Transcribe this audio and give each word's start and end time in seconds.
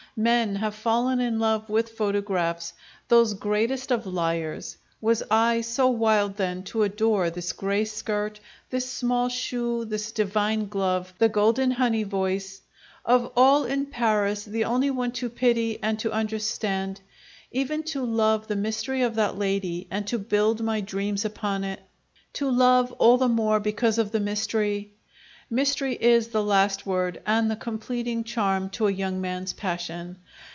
Men 0.17 0.55
have 0.57 0.75
fallen 0.75 1.21
in 1.21 1.39
love 1.39 1.69
with 1.69 1.87
photographs, 1.93 2.73
those 3.07 3.33
greatest 3.33 3.91
of 3.91 4.05
liars; 4.05 4.75
was 4.99 5.23
I 5.31 5.61
so 5.61 5.87
wild, 5.87 6.35
then, 6.35 6.63
to 6.63 6.83
adore 6.83 7.29
this 7.29 7.53
grey 7.53 7.85
skirt, 7.85 8.41
this 8.69 8.91
small 8.91 9.29
shoe, 9.29 9.85
this 9.85 10.11
divine 10.11 10.67
glove, 10.67 11.13
the 11.17 11.29
golden 11.29 11.71
honey 11.71 12.03
voice 12.03 12.59
of 13.05 13.31
all 13.37 13.63
in 13.63 13.85
Paris 13.85 14.43
the 14.43 14.65
only 14.65 14.89
one 14.91 15.13
to 15.13 15.29
pity 15.29 15.79
and 15.81 15.97
to 15.99 16.11
understand? 16.11 16.99
Even 17.53 17.81
to 17.83 18.03
love 18.05 18.47
the 18.49 18.57
mystery 18.57 19.03
of 19.03 19.15
that 19.15 19.37
lady 19.37 19.87
and 19.89 20.05
to 20.07 20.19
build 20.19 20.61
my 20.61 20.81
dreams 20.81 21.23
upon 21.23 21.63
it? 21.63 21.79
to 22.33 22.51
love 22.51 22.91
all 22.99 23.17
the 23.17 23.29
more 23.29 23.61
because 23.61 23.97
of 23.97 24.11
the 24.11 24.19
mystery? 24.19 24.91
Mystery 25.53 25.95
is 25.95 26.29
the 26.29 26.41
last 26.41 26.85
word 26.85 27.21
and 27.25 27.51
the 27.51 27.57
completing 27.57 28.23
charm 28.23 28.69
to 28.69 28.87
a 28.87 28.91
young 28.93 29.19
man's 29.19 29.51
passion. 29.51 30.15